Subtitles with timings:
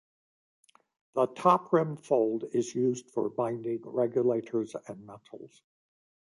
[1.13, 5.61] The toprim fold is used for binding regulators and metals.